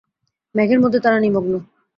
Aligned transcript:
মেঘের 0.55 0.79
মধ্যে 0.79 0.99
তারা 0.99 1.17
নিমগ্ন। 1.19 1.53